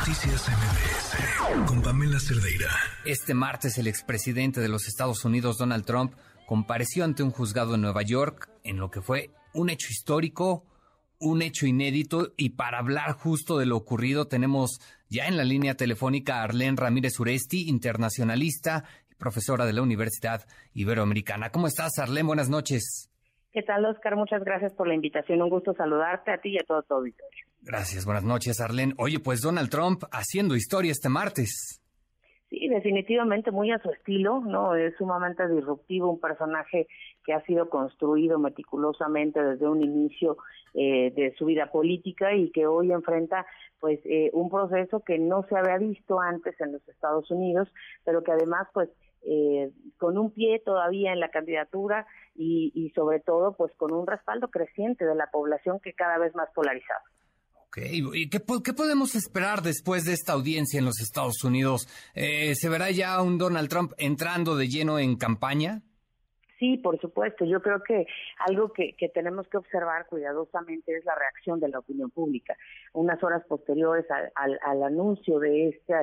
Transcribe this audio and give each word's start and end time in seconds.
Noticias 0.00 0.48
MBS 0.48 1.66
con 1.68 1.82
Pamela 1.82 2.18
Cerdeira. 2.18 2.70
Este 3.04 3.34
martes 3.34 3.76
el 3.76 3.86
expresidente 3.86 4.58
de 4.62 4.68
los 4.68 4.88
Estados 4.88 5.26
Unidos, 5.26 5.58
Donald 5.58 5.84
Trump, 5.84 6.14
compareció 6.46 7.04
ante 7.04 7.22
un 7.22 7.30
juzgado 7.30 7.74
en 7.74 7.82
Nueva 7.82 8.00
York 8.00 8.48
en 8.64 8.78
lo 8.78 8.90
que 8.90 9.02
fue 9.02 9.28
un 9.52 9.68
hecho 9.68 9.88
histórico, 9.90 10.64
un 11.18 11.42
hecho 11.42 11.66
inédito 11.66 12.32
y 12.38 12.50
para 12.50 12.78
hablar 12.78 13.12
justo 13.12 13.58
de 13.58 13.66
lo 13.66 13.76
ocurrido 13.76 14.26
tenemos 14.26 14.80
ya 15.10 15.26
en 15.26 15.36
la 15.36 15.44
línea 15.44 15.74
telefónica 15.74 16.36
a 16.36 16.44
Arlene 16.44 16.78
Ramírez 16.78 17.20
Uresti, 17.20 17.68
internacionalista 17.68 18.84
y 19.10 19.16
profesora 19.16 19.66
de 19.66 19.74
la 19.74 19.82
Universidad 19.82 20.46
Iberoamericana. 20.72 21.50
¿Cómo 21.50 21.66
estás, 21.66 21.98
Arlene? 21.98 22.26
Buenas 22.26 22.48
noches. 22.48 23.10
¿Qué 23.52 23.62
tal, 23.62 23.84
Oscar? 23.84 24.16
Muchas 24.16 24.42
gracias 24.44 24.72
por 24.72 24.88
la 24.88 24.94
invitación. 24.94 25.42
Un 25.42 25.50
gusto 25.50 25.74
saludarte 25.74 26.32
a 26.32 26.40
ti 26.40 26.54
y 26.54 26.58
a 26.58 26.64
todo 26.66 26.82
tu 26.84 26.94
auditorio. 26.94 27.49
Gracias, 27.62 28.06
buenas 28.06 28.24
noches, 28.24 28.60
Arlene. 28.60 28.94
Oye, 28.96 29.18
pues 29.18 29.42
Donald 29.42 29.68
Trump 29.68 30.02
haciendo 30.12 30.56
historia 30.56 30.92
este 30.92 31.08
martes. 31.08 31.80
Sí, 32.48 32.66
definitivamente 32.68 33.52
muy 33.52 33.70
a 33.70 33.78
su 33.78 33.90
estilo, 33.90 34.40
¿no? 34.40 34.74
Es 34.74 34.96
sumamente 34.96 35.46
disruptivo, 35.46 36.10
un 36.10 36.18
personaje 36.18 36.88
que 37.24 37.32
ha 37.32 37.40
sido 37.42 37.68
construido 37.68 38.40
meticulosamente 38.40 39.40
desde 39.40 39.68
un 39.68 39.82
inicio 39.82 40.36
eh, 40.74 41.12
de 41.14 41.32
su 41.38 41.44
vida 41.44 41.70
política 41.70 42.34
y 42.34 42.50
que 42.50 42.66
hoy 42.66 42.90
enfrenta 42.90 43.46
pues 43.78 44.00
eh, 44.04 44.30
un 44.32 44.50
proceso 44.50 45.00
que 45.00 45.18
no 45.18 45.44
se 45.48 45.56
había 45.56 45.78
visto 45.78 46.18
antes 46.18 46.60
en 46.60 46.72
los 46.72 46.88
Estados 46.88 47.30
Unidos, 47.30 47.68
pero 48.04 48.24
que 48.24 48.32
además 48.32 48.66
pues 48.72 48.88
eh, 49.22 49.70
con 49.98 50.18
un 50.18 50.32
pie 50.32 50.60
todavía 50.64 51.12
en 51.12 51.20
la 51.20 51.28
candidatura 51.28 52.06
y, 52.34 52.72
y 52.74 52.90
sobre 52.90 53.20
todo 53.20 53.52
pues 53.52 53.72
con 53.76 53.92
un 53.92 54.06
respaldo 54.06 54.48
creciente 54.48 55.04
de 55.04 55.14
la 55.14 55.28
población 55.28 55.78
que 55.78 55.92
cada 55.92 56.18
vez 56.18 56.34
más 56.34 56.48
polarizada. 56.52 57.02
¿Y 57.76 58.28
qué, 58.28 58.40
podemos 58.40 59.14
esperar 59.14 59.62
después 59.62 60.04
de 60.04 60.12
esta 60.12 60.32
audiencia 60.32 60.78
en 60.78 60.84
los 60.84 61.00
Estados 61.00 61.44
Unidos? 61.44 61.86
Eh, 62.14 62.54
¿Se 62.56 62.68
verá 62.68 62.90
ya 62.90 63.20
un 63.22 63.38
Donald 63.38 63.68
Trump 63.68 63.92
entrando 63.96 64.56
de 64.56 64.68
lleno 64.68 64.98
en 64.98 65.16
campaña? 65.16 65.82
Sí, 66.60 66.76
por 66.76 67.00
supuesto. 67.00 67.46
Yo 67.46 67.62
creo 67.62 67.82
que 67.82 68.06
algo 68.38 68.72
que, 68.72 68.94
tenemos 69.14 69.48
que 69.48 69.56
observar 69.56 70.06
cuidadosamente 70.06 70.94
es 70.94 71.04
la 71.06 71.14
reacción 71.14 71.58
de 71.58 71.68
la 71.68 71.78
opinión 71.78 72.10
pública. 72.10 72.54
Unas 72.92 73.22
horas 73.24 73.42
posteriores 73.48 74.04
al, 74.34 74.82
anuncio 74.82 75.38
de 75.38 75.68
este, 75.68 75.94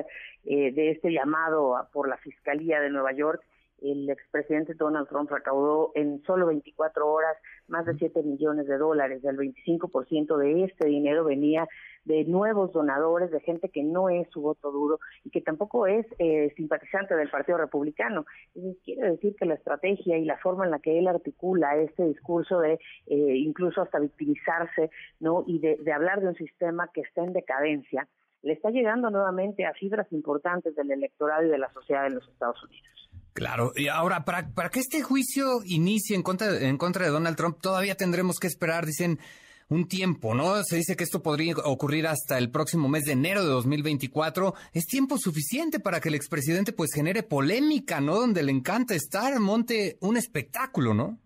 eh, 0.46 0.72
de 0.72 0.90
este 0.90 1.12
llamado 1.12 1.76
por 1.92 2.08
la 2.08 2.16
Fiscalía 2.16 2.80
de 2.80 2.90
Nueva 2.90 3.12
York, 3.12 3.40
el 3.82 4.10
expresidente 4.10 4.74
Donald 4.74 5.08
Trump 5.08 5.30
recaudó 5.30 5.92
en 5.94 6.22
solo 6.24 6.46
24 6.46 7.06
horas 7.06 7.36
más 7.68 7.86
de 7.86 7.94
7 7.94 8.22
millones 8.22 8.66
de 8.66 8.78
dólares. 8.78 9.24
El 9.24 9.36
25% 9.36 10.36
de 10.36 10.64
este 10.64 10.86
dinero 10.86 11.24
venía 11.24 11.68
de 12.04 12.24
nuevos 12.24 12.72
donadores, 12.72 13.30
de 13.30 13.40
gente 13.40 13.68
que 13.68 13.82
no 13.82 14.08
es 14.08 14.28
su 14.30 14.40
voto 14.40 14.72
duro 14.72 14.98
y 15.24 15.30
que 15.30 15.42
tampoco 15.42 15.86
es 15.86 16.06
eh, 16.18 16.52
simpatizante 16.56 17.14
del 17.14 17.30
Partido 17.30 17.58
Republicano. 17.58 18.24
Entonces, 18.54 18.82
quiere 18.84 19.10
decir 19.10 19.36
que 19.36 19.44
la 19.44 19.54
estrategia 19.54 20.16
y 20.16 20.24
la 20.24 20.38
forma 20.38 20.64
en 20.64 20.70
la 20.70 20.78
que 20.78 20.98
él 20.98 21.06
articula 21.06 21.76
este 21.76 22.04
discurso 22.04 22.60
de 22.60 22.78
eh, 23.06 23.36
incluso 23.36 23.82
hasta 23.82 23.98
victimizarse 23.98 24.90
¿no? 25.20 25.44
y 25.46 25.58
de, 25.58 25.76
de 25.76 25.92
hablar 25.92 26.20
de 26.20 26.28
un 26.28 26.36
sistema 26.36 26.90
que 26.92 27.02
está 27.02 27.22
en 27.22 27.34
decadencia, 27.34 28.08
le 28.42 28.52
está 28.52 28.70
llegando 28.70 29.10
nuevamente 29.10 29.66
a 29.66 29.74
fibras 29.74 30.10
importantes 30.12 30.74
del 30.76 30.90
electorado 30.90 31.44
y 31.44 31.50
de 31.50 31.58
la 31.58 31.72
sociedad 31.72 32.06
en 32.06 32.14
los 32.14 32.28
Estados 32.28 32.62
Unidos. 32.64 33.07
Claro, 33.38 33.72
y 33.76 33.86
ahora, 33.86 34.24
para, 34.24 34.48
para 34.48 34.68
que 34.68 34.80
este 34.80 35.00
juicio 35.00 35.62
inicie 35.64 36.16
en 36.16 36.24
contra, 36.24 36.58
en 36.60 36.76
contra 36.76 37.04
de 37.04 37.12
Donald 37.12 37.36
Trump, 37.36 37.60
todavía 37.60 37.94
tendremos 37.94 38.40
que 38.40 38.48
esperar, 38.48 38.84
dicen, 38.84 39.20
un 39.68 39.86
tiempo, 39.86 40.34
¿no? 40.34 40.60
Se 40.64 40.74
dice 40.74 40.96
que 40.96 41.04
esto 41.04 41.22
podría 41.22 41.54
ocurrir 41.58 42.08
hasta 42.08 42.36
el 42.36 42.50
próximo 42.50 42.88
mes 42.88 43.04
de 43.04 43.12
enero 43.12 43.42
de 43.42 43.50
2024. 43.50 44.54
Es 44.72 44.86
tiempo 44.86 45.18
suficiente 45.18 45.78
para 45.78 46.00
que 46.00 46.08
el 46.08 46.16
expresidente 46.16 46.72
pues 46.72 46.90
genere 46.92 47.22
polémica, 47.22 48.00
¿no? 48.00 48.16
Donde 48.16 48.42
le 48.42 48.50
encanta 48.50 48.96
estar, 48.96 49.38
monte 49.38 49.98
un 50.00 50.16
espectáculo, 50.16 50.92
¿no? 50.92 51.20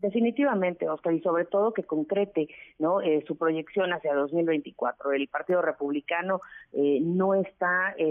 Definitivamente, 0.00 0.86
Oscar, 0.90 1.14
y 1.14 1.22
sobre 1.22 1.46
todo 1.46 1.72
que 1.72 1.82
concrete 1.84 2.48
no 2.78 3.00
eh, 3.00 3.24
su 3.26 3.38
proyección 3.38 3.94
hacia 3.94 4.14
2024. 4.14 5.12
El 5.12 5.26
Partido 5.28 5.62
Republicano 5.62 6.42
eh, 6.74 6.98
no 7.00 7.32
está 7.32 7.94
eh, 7.96 8.04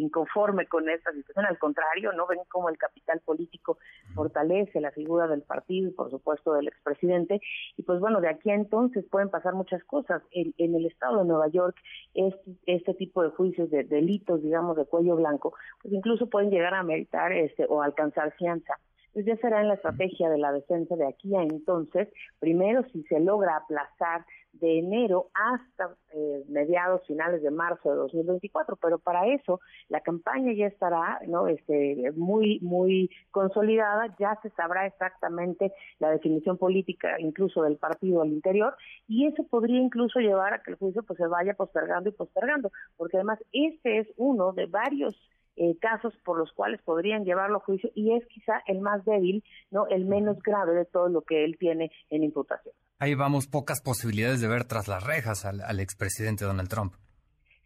inconforme 0.00 0.66
con 0.66 0.88
esta 0.88 1.12
situación, 1.12 1.46
al 1.46 1.56
contrario, 1.58 2.12
no 2.14 2.26
ven 2.26 2.40
cómo 2.48 2.68
el 2.68 2.76
capital 2.76 3.20
político 3.20 3.78
fortalece 4.12 4.80
la 4.80 4.90
figura 4.90 5.28
del 5.28 5.42
partido 5.42 5.88
y, 5.88 5.92
por 5.92 6.10
supuesto, 6.10 6.52
del 6.52 6.66
expresidente. 6.66 7.40
Y 7.76 7.84
pues 7.84 8.00
bueno, 8.00 8.20
de 8.20 8.28
aquí 8.28 8.50
a 8.50 8.54
entonces 8.54 9.04
pueden 9.08 9.30
pasar 9.30 9.54
muchas 9.54 9.84
cosas. 9.84 10.22
En, 10.32 10.52
en 10.58 10.74
el 10.74 10.86
estado 10.86 11.18
de 11.18 11.26
Nueva 11.26 11.46
York, 11.46 11.76
este, 12.12 12.56
este 12.66 12.94
tipo 12.94 13.22
de 13.22 13.30
juicios 13.30 13.70
de 13.70 13.84
delitos, 13.84 14.42
digamos, 14.42 14.76
de 14.76 14.84
cuello 14.84 15.14
blanco, 15.14 15.54
pues 15.80 15.94
incluso 15.94 16.28
pueden 16.28 16.50
llegar 16.50 16.74
a 16.74 16.82
meritar 16.82 17.32
este 17.32 17.66
o 17.68 17.82
alcanzar 17.82 18.32
fianza 18.32 18.80
pues 19.12 19.26
ya 19.26 19.36
será 19.36 19.60
en 19.60 19.68
la 19.68 19.74
estrategia 19.74 20.28
de 20.28 20.38
la 20.38 20.52
defensa 20.52 20.96
de 20.96 21.06
aquí 21.06 21.34
a 21.34 21.42
entonces, 21.42 22.08
primero 22.38 22.84
si 22.92 23.02
se 23.04 23.20
logra 23.20 23.56
aplazar 23.56 24.24
de 24.52 24.78
enero 24.78 25.30
hasta 25.34 25.96
eh, 26.12 26.44
mediados 26.48 27.06
finales 27.06 27.42
de 27.42 27.50
marzo 27.50 27.90
de 27.90 27.96
2024, 27.96 28.76
pero 28.76 28.98
para 28.98 29.28
eso 29.28 29.60
la 29.88 30.00
campaña 30.00 30.52
ya 30.52 30.66
estará 30.66 31.20
no 31.28 31.46
este 31.46 32.12
muy 32.16 32.58
muy 32.60 33.10
consolidada, 33.30 34.14
ya 34.18 34.38
se 34.42 34.50
sabrá 34.50 34.86
exactamente 34.86 35.72
la 35.98 36.10
definición 36.10 36.58
política 36.58 37.20
incluso 37.20 37.62
del 37.62 37.76
partido 37.76 38.22
al 38.22 38.28
interior 38.28 38.74
y 39.06 39.26
eso 39.26 39.44
podría 39.44 39.80
incluso 39.80 40.18
llevar 40.18 40.54
a 40.54 40.62
que 40.62 40.72
el 40.72 40.78
juicio 40.78 41.02
pues 41.04 41.16
se 41.16 41.26
vaya 41.26 41.54
postergando 41.54 42.08
y 42.08 42.12
postergando, 42.12 42.72
porque 42.96 43.18
además 43.18 43.38
este 43.52 43.98
es 43.98 44.08
uno 44.16 44.52
de 44.52 44.66
varios 44.66 45.14
eh, 45.56 45.76
casos 45.80 46.14
por 46.24 46.38
los 46.38 46.52
cuales 46.52 46.80
podrían 46.82 47.24
llevarlo 47.24 47.58
a 47.58 47.60
juicio 47.60 47.90
y 47.94 48.14
es 48.14 48.26
quizá 48.28 48.62
el 48.66 48.80
más 48.80 49.04
débil, 49.04 49.44
no 49.70 49.86
el 49.88 50.04
menos 50.04 50.38
grave 50.42 50.74
de 50.74 50.84
todo 50.84 51.08
lo 51.08 51.22
que 51.22 51.44
él 51.44 51.56
tiene 51.58 51.90
en 52.08 52.24
imputación. 52.24 52.74
Ahí 52.98 53.14
vamos 53.14 53.46
pocas 53.46 53.80
posibilidades 53.82 54.40
de 54.40 54.48
ver 54.48 54.64
tras 54.64 54.88
las 54.88 55.04
rejas 55.04 55.44
al, 55.44 55.80
expresidente 55.80 56.44
Donald 56.44 56.68
Trump. 56.68 56.94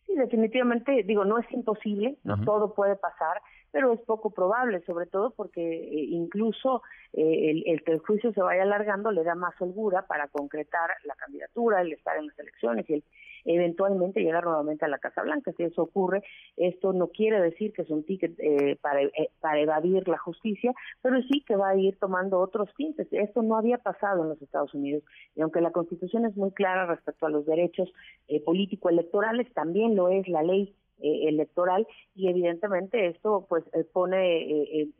Sí, 0.06 0.14
definitivamente, 0.14 1.02
digo, 1.04 1.24
no 1.24 1.38
es 1.38 1.50
imposible, 1.52 2.18
no 2.24 2.40
todo 2.44 2.74
puede 2.74 2.96
pasar, 2.96 3.40
pero 3.70 3.92
es 3.92 4.00
poco 4.02 4.30
probable, 4.30 4.82
sobre 4.86 5.06
todo 5.06 5.30
porque 5.30 5.60
eh, 5.60 6.06
incluso 6.10 6.82
eh, 7.12 7.50
el, 7.50 7.64
el, 7.66 7.82
que 7.82 7.92
el 7.92 7.98
juicio 7.98 8.32
se 8.32 8.40
vaya 8.40 8.62
alargando 8.62 9.10
le 9.10 9.24
da 9.24 9.34
más 9.34 9.54
holgura 9.60 10.06
para 10.06 10.28
concretar 10.28 10.90
la 11.04 11.14
candidatura, 11.16 11.80
el 11.80 11.92
estar 11.92 12.16
en 12.16 12.28
las 12.28 12.38
elecciones 12.38 12.88
y 12.88 12.94
el 12.94 13.04
eventualmente 13.44 14.20
llegar 14.20 14.44
nuevamente 14.44 14.84
a 14.84 14.88
la 14.88 14.98
Casa 14.98 15.22
Blanca. 15.22 15.52
Si 15.56 15.62
eso 15.62 15.82
ocurre, 15.82 16.22
esto 16.56 16.92
no 16.92 17.08
quiere 17.08 17.40
decir 17.40 17.72
que 17.72 17.82
es 17.82 17.90
un 17.90 18.04
ticket 18.04 18.38
eh, 18.38 18.76
para, 18.80 19.02
eh, 19.02 19.30
para 19.40 19.60
evadir 19.60 20.08
la 20.08 20.18
justicia, 20.18 20.72
pero 21.02 21.20
sí 21.22 21.42
que 21.46 21.56
va 21.56 21.70
a 21.70 21.76
ir 21.76 21.96
tomando 21.98 22.40
otros 22.40 22.68
tintes. 22.76 23.08
Esto 23.10 23.42
no 23.42 23.56
había 23.56 23.78
pasado 23.78 24.22
en 24.22 24.30
los 24.30 24.42
Estados 24.42 24.74
Unidos 24.74 25.02
y 25.34 25.42
aunque 25.42 25.60
la 25.60 25.72
Constitución 25.72 26.24
es 26.24 26.36
muy 26.36 26.52
clara 26.52 26.86
respecto 26.86 27.26
a 27.26 27.30
los 27.30 27.46
derechos 27.46 27.92
eh, 28.28 28.42
político-electorales, 28.42 29.52
también 29.52 29.94
lo 29.94 30.08
es 30.08 30.28
la 30.28 30.42
ley 30.42 30.74
electoral 30.96 31.86
y 32.14 32.28
evidentemente 32.28 33.08
esto 33.08 33.46
pues 33.48 33.64
pone 33.92 34.80
en, 34.80 34.94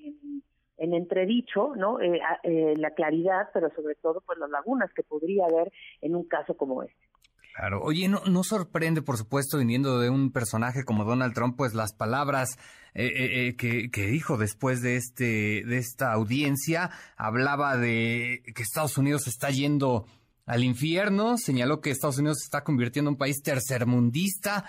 en 0.76 0.92
entredicho 0.92 1.72
no 1.76 1.98
la 2.00 2.90
claridad 2.90 3.48
pero 3.54 3.70
sobre 3.70 3.94
todo 3.94 4.20
pues 4.26 4.38
las 4.40 4.50
lagunas 4.50 4.92
que 4.92 5.04
podría 5.04 5.46
haber 5.46 5.72
en 6.02 6.16
un 6.16 6.24
caso 6.24 6.56
como 6.56 6.82
este 6.82 7.08
Claro, 7.54 7.82
oye, 7.82 8.08
no, 8.08 8.20
no 8.26 8.42
sorprende, 8.42 9.00
por 9.00 9.16
supuesto, 9.16 9.58
viniendo 9.58 10.00
de 10.00 10.10
un 10.10 10.32
personaje 10.32 10.84
como 10.84 11.04
Donald 11.04 11.34
Trump, 11.34 11.56
pues 11.56 11.72
las 11.72 11.92
palabras 11.92 12.58
eh, 12.94 13.06
eh, 13.06 13.46
eh, 13.46 13.56
que, 13.56 13.90
que, 13.92 14.08
dijo 14.08 14.36
después 14.36 14.82
de 14.82 14.96
este, 14.96 15.62
de 15.64 15.78
esta 15.78 16.12
audiencia, 16.12 16.90
hablaba 17.16 17.76
de 17.76 18.42
que 18.56 18.62
Estados 18.64 18.98
Unidos 18.98 19.28
está 19.28 19.50
yendo 19.50 20.04
al 20.46 20.64
infierno, 20.64 21.38
señaló 21.38 21.80
que 21.80 21.90
Estados 21.90 22.18
Unidos 22.18 22.38
se 22.40 22.46
está 22.46 22.64
convirtiendo 22.64 23.10
en 23.10 23.14
un 23.14 23.18
país 23.18 23.40
tercermundista. 23.40 24.64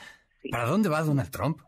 ¿Para 0.51 0.67
dónde 0.67 0.87
va 0.87 1.01
Donald 1.01 1.31
Trump? 1.31 1.61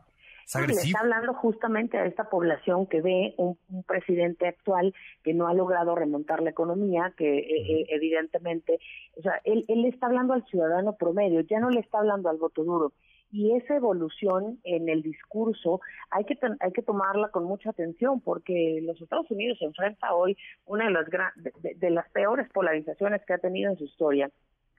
Está 0.48 1.00
hablando 1.00 1.34
justamente 1.34 1.98
a 1.98 2.06
esta 2.06 2.30
población 2.30 2.88
que 2.88 3.02
ve 3.02 3.36
un, 3.38 3.58
presidente 3.86 4.48
actual 4.48 4.94
que 5.24 5.34
no 5.34 5.48
ha 5.48 5.54
logrado 5.54 5.96
remontar 5.96 6.42
la 6.42 6.52
economía, 6.52 7.14
que 7.18 7.40
eh, 7.40 7.82
eh, 7.82 7.86
evidentemente, 7.90 8.80
o 9.18 9.22
sea, 9.22 9.42
él, 9.44 9.66
él 9.68 9.86
está 9.86 10.08
hablando 10.08 10.34
al 10.34 10.46
ciudadano 10.46 10.96
promedio, 10.96 11.42
ya 11.42 11.60
no 11.60 11.70
le 11.70 11.82
está 11.82 12.00
hablando 12.00 12.30
al 12.30 12.38
voto 12.38 12.64
duro. 12.64 12.94
Y 13.30 13.56
esa 13.56 13.76
evolución 13.76 14.60
en 14.64 14.88
el 14.88 15.02
discurso 15.02 15.82
hay 16.12 16.24
que 16.24 16.38
hay 16.62 16.72
que 16.72 16.82
tomarla 16.82 17.30
con 17.30 17.44
mucha 17.44 17.72
atención 17.72 18.22
porque 18.22 18.80
los 18.84 19.02
Estados 19.02 19.30
Unidos 19.30 19.58
se 19.60 19.66
enfrenta 19.66 20.14
hoy 20.14 20.38
una 20.66 20.86
de 20.86 20.92
las 20.92 21.06
de, 21.10 21.90
las 21.90 22.10
peores 22.12 22.48
polarizaciones 22.54 23.22
que 23.26 23.34
ha 23.34 23.38
tenido 23.38 23.70
en 23.72 23.78
su 23.78 23.84
historia 23.84 24.32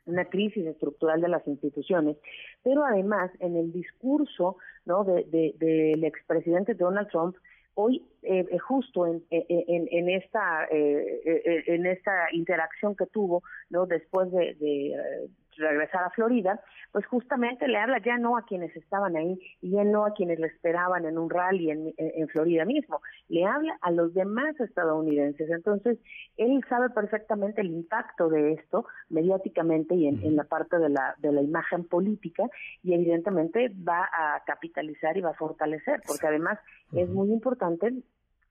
una 0.09 0.25
crisis 0.25 0.67
estructural 0.67 1.21
de 1.21 1.29
las 1.29 1.47
instituciones, 1.47 2.17
pero 2.63 2.85
además 2.85 3.31
en 3.41 3.57
el 3.57 3.73
discurso 3.73 4.57
no 4.87 5.05
del 5.05 5.31
de, 5.31 5.93
expresidente 6.03 6.75
Donald 6.75 7.09
Trump 7.09 7.37
hoy 7.75 8.03
eh, 8.23 8.45
eh 8.51 8.59
justo 8.59 9.07
en, 9.07 9.23
en, 9.31 9.89
en 9.91 10.09
esta 10.09 10.65
eh, 10.71 11.21
eh, 11.25 11.65
en 11.67 11.87
esta 11.87 12.29
interacción 12.33 12.97
que 12.97 13.07
tuvo 13.07 13.43
no 13.71 13.87
después 13.87 14.33
de, 14.33 14.55
de 14.55 15.29
regresar 15.59 16.05
a 16.05 16.11
Florida, 16.11 16.61
pues 16.93 17.05
justamente 17.07 17.69
le 17.69 17.79
habla 17.79 17.99
ya 17.99 18.17
no 18.17 18.37
a 18.37 18.45
quienes 18.45 18.75
estaban 18.77 19.17
ahí 19.17 19.39
y 19.61 19.71
ya 19.73 19.85
no 19.85 20.05
a 20.05 20.15
quienes 20.15 20.39
le 20.39 20.47
esperaban 20.47 21.05
en 21.05 21.19
un 21.19 21.29
rally 21.29 21.71
en, 21.71 21.93
en 21.97 22.29
Florida 22.29 22.65
mismo, 22.65 23.01
le 23.29 23.45
habla 23.45 23.79
a 23.83 23.91
los 23.91 24.15
demás 24.15 24.59
estadounidenses. 24.61 25.51
Entonces, 25.51 25.99
él 26.37 26.65
sabe 26.69 26.91
perfectamente 26.91 27.61
el 27.61 27.69
impacto 27.69 28.29
de 28.29 28.53
esto 28.55 28.87
mediáticamente 29.09 29.95
y 29.95 30.07
en, 30.07 30.23
en 30.25 30.37
la 30.37 30.45
parte 30.45 30.79
de 30.79 30.89
la, 30.89 31.15
de 31.19 31.33
la 31.33 31.43
imagen 31.43 31.85
política 31.85 32.45
y 32.83 32.95
evidentemente 32.95 33.69
va 33.87 34.09
a 34.13 34.43
capitalizar 34.47 35.17
y 35.17 35.21
va 35.21 35.31
a 35.31 35.35
fortalecer, 35.35 36.01
porque 36.07 36.27
además 36.27 36.59
es 36.93 37.09
muy 37.09 37.31
importante 37.31 37.93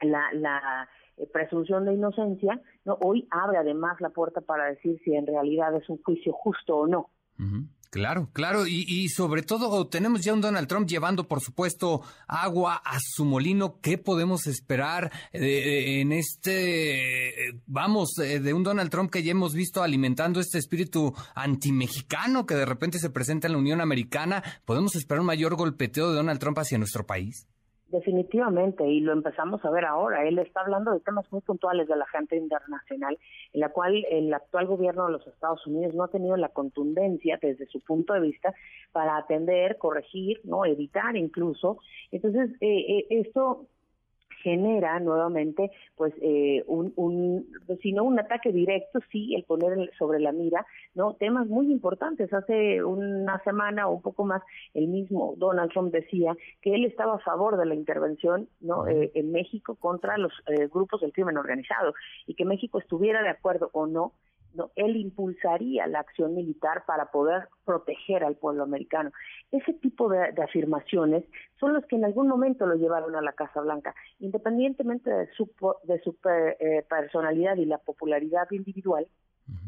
la, 0.01 0.31
la 0.33 0.88
eh, 1.18 1.28
presunción 1.31 1.86
de 1.86 1.94
inocencia, 1.94 2.62
no 2.86 2.98
hoy 3.02 3.28
abre 3.31 3.58
además 3.58 4.00
la 4.00 4.10
puerta 4.10 4.42
para 4.42 4.66
decir 4.66 5.00
si 5.04 5.14
en 5.14 5.28
realidad 5.28 5.75
es 5.75 5.90
un 5.90 6.02
juicio 6.04 6.34
justo 6.34 6.78
o 6.78 6.88
no. 6.88 7.10
Claro, 7.90 8.30
claro, 8.34 8.68
y, 8.68 9.08
sobre 9.10 9.44
todo 9.44 9.88
tenemos 9.88 10.22
ya 10.22 10.34
un 10.34 10.42
Donald 10.42 10.68
Trump 10.68 10.88
llevando, 10.88 11.28
por 11.28 11.40
supuesto, 11.40 12.02
agua 12.28 12.81
a 12.84 12.98
su 13.00 13.24
molino. 13.24 13.80
¿Qué 13.81 13.98
podemos 13.98 14.46
esperar 14.46 15.12
eh, 15.31 16.02
en 16.02 16.12
este, 16.12 17.34
vamos, 17.66 18.10
de 18.18 18.54
un 18.54 18.64
Donald 18.64 18.90
Trump 18.90 19.10
que 19.10 19.24
ya 19.24 19.31
hemos 19.31 19.54
visto 19.54 19.84
alimentando 19.84 20.40
este 20.40 20.58
espíritu 20.58 21.14
antimexicano 21.34 22.46
que 22.46 22.56
de 22.56 22.66
repente 22.66 23.00
se 23.00 23.10
presenta 23.10 23.48
en 23.48 23.54
la 23.54 23.60
Unión 23.60 23.80
Americana? 23.80 24.44
¿Podemos 24.66 24.96
esperar 24.96 25.22
un 25.22 25.28
mayor 25.28 25.56
golpeteo 25.56 26.10
de 26.10 26.16
Donald 26.18 26.40
Trump 26.40 26.60
hacia 26.60 26.78
nuestro 26.78 27.06
país? 27.06 27.48
Definitivamente, 27.89 28.86
y 28.86 29.00
lo 29.00 29.13
empezamos 29.13 29.63
a 29.63 29.69
ver 29.69 29.86
ahora. 29.86 30.28
Él 30.28 30.39
está 30.39 30.60
hablando 30.60 30.92
de 30.92 31.00
temas 31.00 31.25
muy 31.31 31.39
puntuales 31.39 31.88
de 31.88 31.95
la 31.95 32.04
agenda 32.04 32.36
internacional, 32.36 33.18
en 33.54 33.62
la 33.62 33.69
cual 33.69 34.06
el 34.12 34.34
actual 34.34 34.68
gobierno 34.68 35.06
de 35.06 35.13
los 35.13 35.25
Estados 35.25 35.66
Unidos 35.66 35.95
no 35.95 36.04
ha 36.04 36.10
tenido 36.10 36.36
la 36.36 36.50
contundencia 36.50 37.39
desde 37.42 37.66
su 37.68 37.80
punto 37.80 38.13
de 38.13 38.19
vista 38.19 38.54
para 38.92 39.16
atender, 39.16 39.78
corregir, 39.78 40.42
no 40.44 40.66
evitar 40.66 41.16
incluso. 41.16 41.80
Entonces, 42.12 42.51
eh, 42.60 42.98
eh, 43.00 43.06
esto 43.10 43.68
genera 44.48 44.98
nuevamente 45.02 45.72
pues 45.98 46.14
eh, 46.22 46.64
un, 46.68 46.94
un 46.96 47.46
si 47.82 47.92
no 47.92 48.06
un 48.06 48.18
ataque 48.18 48.54
directo 48.54 49.00
sí 49.12 49.36
el 49.36 49.44
poner 49.44 49.92
sobre 50.00 50.22
la 50.22 50.32
mira 50.32 50.66
no 50.96 51.16
temas 51.16 51.48
muy 51.48 51.70
importantes. 51.70 52.32
Hace 52.32 52.82
una 52.82 53.44
semana 53.44 53.90
o 53.90 53.96
un 53.96 54.02
poco 54.02 54.24
más 54.24 54.42
el 54.74 54.88
mismo 54.88 55.34
Donald 55.38 55.72
Trump 55.72 55.92
decía 55.92 56.34
que 56.62 56.74
él 56.76 56.86
estaba 56.86 57.16
a 57.16 57.20
favor 57.20 57.58
de 57.58 57.66
la 57.66 57.76
intervención 57.76 58.48
no 58.62 58.88
eh, 58.88 59.12
en 59.16 59.34
México 59.34 59.76
contra 59.76 60.18
los 60.18 60.32
eh, 60.48 60.68
grupos 60.68 61.02
del 61.02 61.12
crimen 61.12 61.38
organizado 61.38 61.94
y 62.26 62.36
que 62.36 62.46
México 62.46 62.80
estuviera 62.80 63.22
de 63.22 63.30
acuerdo 63.30 63.70
o 63.74 63.86
no 63.86 64.14
él 64.75 64.95
impulsaría 64.95 65.88
la 65.88 66.00
acción 66.00 66.36
militar 66.36 66.83
para 66.86 67.12
poder 67.12 67.50
proteger 67.65 68.24
al 68.24 68.36
pueblo 68.36 68.63
americano. 68.63 69.12
Ese 69.51 69.74
tipo 69.74 70.09
de, 70.09 70.33
afirmaciones 70.42 71.24
son 71.59 71.74
los 71.74 71.86
que 71.86 71.95
en 71.95 72.06
algún 72.06 72.27
momento 72.27 72.65
lo 72.65 72.75
llevaron 72.75 73.15
a 73.15 73.21
la 73.21 73.33
Casa 73.33 73.62
Blanca, 73.62 73.95
independientemente 74.19 75.09
de 75.09 75.27
su, 75.33 75.50
de 75.83 76.00
su 76.01 76.18
eh, 76.59 76.86
personalidad 76.89 77.57
y 77.57 77.65
la 77.65 77.77
popularidad 77.77 78.48
individual 78.51 79.07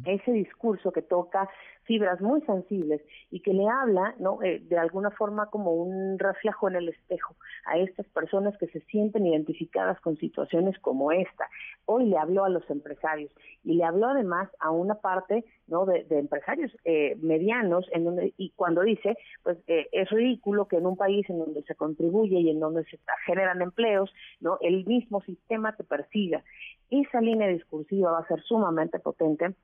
ese 0.05 0.31
discurso 0.31 0.91
que 0.91 1.01
toca 1.01 1.49
fibras 1.89 2.21
muy 2.21 2.39
sensibles 2.41 3.01
y 3.31 3.39
que 3.39 3.51
le 3.51 3.67
habla, 3.67 4.13
¿no? 4.19 4.43
Eh, 4.43 4.59
de 4.59 4.77
alguna 4.77 5.09
forma 5.09 5.47
como 5.47 5.73
un 5.73 6.19
reflejo 6.19 6.69
en 6.69 6.75
el 6.75 6.89
espejo 6.89 7.35
a 7.65 7.79
estas 7.79 8.05
personas 8.09 8.55
que 8.59 8.67
se 8.67 8.79
sienten 8.81 9.25
identificadas 9.25 9.99
con 10.01 10.15
situaciones 10.17 10.77
como 10.79 11.11
esta. 11.11 11.49
Hoy 11.85 12.05
le 12.05 12.19
habló 12.19 12.45
a 12.45 12.49
los 12.49 12.69
empresarios 12.69 13.31
y 13.63 13.73
le 13.73 13.83
habló 13.83 14.09
además 14.09 14.49
a 14.59 14.69
una 14.69 14.95
parte, 14.95 15.45
¿no? 15.67 15.87
De, 15.87 16.05
empresarios 16.11 16.71
eh, 16.85 17.17
medianos 17.21 17.87
en 17.91 18.03
donde 18.03 18.35
y 18.37 18.51
cuando 18.51 18.83
dice, 18.83 19.17
pues 19.41 19.57
eh, 19.65 19.87
es 19.91 20.09
ridículo 20.11 20.67
que 20.67 20.77
en 20.77 20.85
un 20.85 20.95
país 20.95 21.27
en 21.27 21.39
donde 21.39 21.63
se 21.63 21.73
contribuye 21.73 22.39
y 22.39 22.51
en 22.51 22.59
donde 22.59 22.83
se 22.83 22.99
generan 23.25 23.63
empleos, 23.63 24.13
¿no? 24.41 24.59
El 24.61 24.85
mismo 24.85 25.21
sistema 25.21 25.75
te 25.75 25.83
persiga. 25.83 26.43
Esa 26.89 27.21
línea 27.21 27.47
discursiva 27.47 28.11
va 28.11 28.19
a 28.19 28.27
ser 28.27 28.41
sumamente 28.43 28.99
potente 28.99 29.55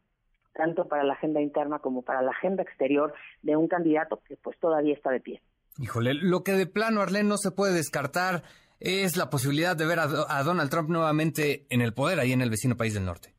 tanto 0.54 0.88
para 0.88 1.04
la 1.04 1.14
agenda 1.14 1.42
interna 1.42 1.80
como 1.80 2.02
para 2.02 2.22
la 2.22 2.32
agenda 2.32 2.64
exterior 2.64 3.14
de 3.42 3.58
un 3.58 3.68
candidato 3.68 4.22
que 4.26 4.38
pues 4.38 4.58
todavía 4.60 4.94
está 4.94 5.12
de 5.12 5.20
pie. 5.20 5.42
Híjole, 5.80 6.14
lo 6.14 6.44
que 6.44 6.54
de 6.54 6.66
plano, 6.66 7.02
Arlene, 7.02 7.28
no 7.28 7.38
se 7.38 7.52
puede 7.52 7.74
descartar 7.74 8.44
es 8.80 9.18
la 9.18 9.30
posibilidad 9.30 9.76
de 9.76 9.86
ver 9.86 10.00
a, 10.00 10.44
Donald 10.44 10.70
Trump 10.70 10.90
nuevamente 10.90 11.66
en 11.70 11.82
el 11.82 11.94
poder 11.94 12.20
ahí 12.20 12.34
en 12.34 12.42
el 12.42 12.50
vecino 12.50 12.76
país 12.76 12.94
del 12.94 13.06
norte. 13.06 13.34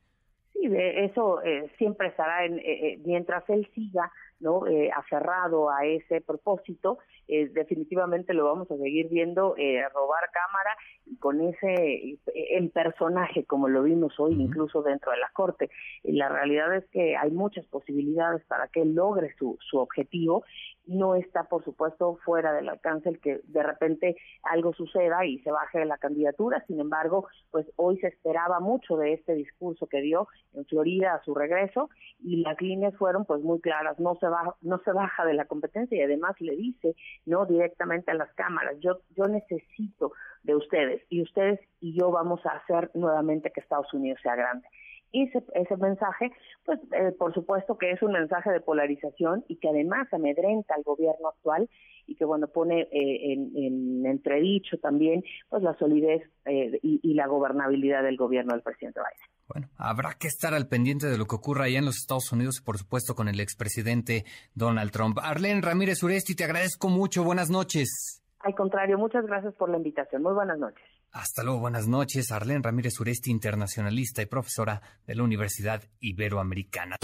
Sí, 0.52 0.68
eso 0.70 1.42
eh, 1.42 1.70
siempre 1.78 2.08
estará 2.08 2.44
en, 2.44 2.58
eh, 2.58 2.62
eh, 2.64 3.00
mientras 3.04 3.48
él 3.48 3.68
siga 3.74 4.10
no 4.40 4.66
eh, 4.66 4.90
aferrado 4.94 5.70
a 5.70 5.84
ese 5.84 6.20
propósito 6.20 6.98
eh, 7.28 7.48
definitivamente 7.48 8.34
lo 8.34 8.44
vamos 8.44 8.70
a 8.70 8.76
seguir 8.76 9.08
viendo 9.08 9.54
eh, 9.56 9.82
robar 9.92 10.30
cámara 10.32 10.76
y 11.06 11.16
con 11.18 11.40
ese 11.40 12.18
en 12.34 12.70
personaje 12.70 13.44
como 13.44 13.68
lo 13.68 13.82
vimos 13.82 14.18
hoy 14.18 14.34
incluso 14.34 14.82
dentro 14.82 15.12
de 15.12 15.18
la 15.18 15.30
corte 15.32 15.70
y 16.02 16.12
la 16.12 16.28
realidad 16.28 16.74
es 16.74 16.86
que 16.90 17.16
hay 17.16 17.30
muchas 17.30 17.66
posibilidades 17.66 18.44
para 18.46 18.68
que 18.68 18.82
él 18.82 18.94
logre 18.94 19.34
su, 19.38 19.58
su 19.60 19.78
objetivo 19.78 20.44
no 20.86 21.16
está, 21.16 21.44
por 21.44 21.64
supuesto, 21.64 22.18
fuera 22.24 22.52
del 22.52 22.68
alcance 22.68 23.08
el 23.08 23.20
que 23.20 23.40
de 23.44 23.62
repente 23.62 24.16
algo 24.42 24.72
suceda 24.72 25.24
y 25.26 25.38
se 25.40 25.50
baje 25.50 25.84
la 25.84 25.98
candidatura. 25.98 26.64
Sin 26.66 26.80
embargo, 26.80 27.26
pues 27.50 27.66
hoy 27.76 27.98
se 27.98 28.08
esperaba 28.08 28.60
mucho 28.60 28.96
de 28.96 29.12
este 29.12 29.34
discurso 29.34 29.86
que 29.86 30.00
dio 30.00 30.28
en 30.54 30.64
Florida 30.66 31.14
a 31.14 31.24
su 31.24 31.34
regreso 31.34 31.90
y 32.20 32.36
las 32.36 32.60
líneas 32.60 32.94
fueron 32.96 33.24
pues 33.24 33.42
muy 33.42 33.60
claras. 33.60 33.98
No 33.98 34.16
se 34.16 34.25
baja, 34.28 34.54
no 34.60 34.78
se 34.78 34.92
baja 34.92 35.24
de 35.24 35.34
la 35.34 35.46
competencia 35.46 35.96
y 35.96 36.02
además 36.02 36.40
le 36.40 36.56
dice 36.56 36.94
no 37.24 37.46
directamente 37.46 38.10
a 38.10 38.14
las 38.14 38.32
cámaras. 38.34 38.76
Yo 38.80 39.00
yo 39.16 39.24
necesito 39.24 40.12
de 40.42 40.54
ustedes 40.54 41.02
y 41.08 41.22
ustedes 41.22 41.60
y 41.80 41.98
yo 41.98 42.10
vamos 42.10 42.44
a 42.46 42.50
hacer 42.50 42.90
nuevamente 42.94 43.50
que 43.50 43.60
Estados 43.60 43.92
Unidos 43.92 44.20
sea 44.22 44.36
grande 44.36 44.66
ese, 45.12 45.42
ese 45.54 45.76
mensaje, 45.76 46.32
pues 46.64 46.80
eh, 46.92 47.12
por 47.18 47.32
supuesto 47.34 47.78
que 47.78 47.90
es 47.90 48.02
un 48.02 48.12
mensaje 48.12 48.50
de 48.50 48.60
polarización 48.60 49.44
y 49.48 49.56
que 49.56 49.68
además 49.68 50.12
amedrenta 50.12 50.74
al 50.74 50.82
gobierno 50.82 51.28
actual 51.28 51.68
y 52.06 52.14
que 52.16 52.24
bueno 52.24 52.48
pone 52.48 52.82
eh, 52.92 53.32
en, 53.32 54.06
entredicho 54.06 54.78
también 54.78 55.24
pues 55.48 55.62
la 55.62 55.76
solidez 55.78 56.22
eh, 56.44 56.78
y, 56.82 57.14
la 57.14 57.26
gobernabilidad 57.26 58.02
del 58.02 58.16
gobierno 58.16 58.52
del 58.52 58.62
presidente 58.62 59.00
Biden. 59.00 59.35
Bueno, 59.48 59.68
habrá 59.76 60.14
que 60.14 60.26
estar 60.26 60.54
al 60.54 60.66
pendiente 60.68 61.06
de 61.06 61.18
lo 61.18 61.26
que 61.26 61.36
ocurra 61.36 61.64
allá 61.64 61.78
en 61.78 61.84
los 61.84 61.96
Estados 61.96 62.32
Unidos 62.32 62.58
y 62.58 62.62
por 62.62 62.78
supuesto 62.78 63.14
con 63.14 63.28
el 63.28 63.40
expresidente 63.40 64.24
Donald 64.54 64.90
Trump. 64.90 65.18
Arlene 65.22 65.60
Ramírez 65.60 66.02
Uresti, 66.02 66.34
te 66.34 66.44
agradezco 66.44 66.88
mucho. 66.88 67.22
Buenas 67.22 67.50
noches. 67.50 68.22
Al 68.40 68.54
contrario, 68.54 68.98
muchas 68.98 69.24
gracias 69.26 69.54
por 69.54 69.70
la 69.70 69.76
invitación. 69.76 70.22
Muy 70.22 70.32
buenas 70.32 70.58
noches. 70.58 70.84
Hasta 71.12 71.42
luego, 71.42 71.60
buenas 71.60 71.88
noches. 71.88 72.30
Arlene 72.30 72.60
Ramírez 72.62 73.00
Uresti, 73.00 73.30
internacionalista 73.30 74.22
y 74.22 74.26
profesora 74.26 74.82
de 75.06 75.14
la 75.14 75.22
Universidad 75.22 75.82
Iberoamericana. 76.00 76.96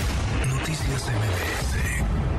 Noticias 0.47 1.11
MBS 1.11 2.32